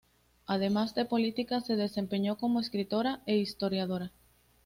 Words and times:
Además 0.47 0.95
de 0.95 1.05
política, 1.05 1.61
se 1.61 1.75
desempeñó 1.75 2.35
como 2.35 2.59
escritora 2.59 3.21
e 3.27 3.37
historiadora. 3.37 4.11